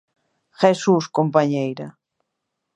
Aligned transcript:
Jesús, 0.61 1.03
compañeira. 1.17 1.87